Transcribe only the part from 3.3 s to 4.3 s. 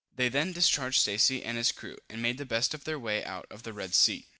of the Red Sea.